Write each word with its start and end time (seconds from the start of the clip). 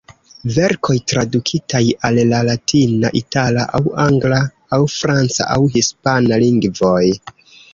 Verkoj 0.53 0.95
tradukitaj 1.11 1.81
al 2.09 2.17
la 2.31 2.39
latina, 2.47 3.11
itala 3.21 3.67
aŭ 3.81 3.83
angla 4.07 4.41
aŭ 4.79 4.83
franca 4.97 5.51
aŭ 5.59 5.63
hispana... 5.77 6.41
lingvoj. 6.47 7.07